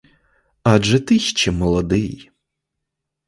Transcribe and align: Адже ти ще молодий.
Адже 0.63 0.99
ти 0.99 1.19
ще 1.19 1.51
молодий. 1.51 2.31